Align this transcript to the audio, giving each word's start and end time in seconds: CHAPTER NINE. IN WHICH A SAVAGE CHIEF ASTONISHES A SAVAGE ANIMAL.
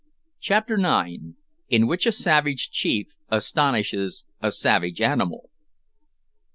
CHAPTER 0.39 0.77
NINE. 0.77 1.35
IN 1.69 1.85
WHICH 1.85 2.07
A 2.07 2.11
SAVAGE 2.11 2.71
CHIEF 2.71 3.09
ASTONISHES 3.29 4.25
A 4.41 4.51
SAVAGE 4.51 4.99
ANIMAL. 4.99 5.51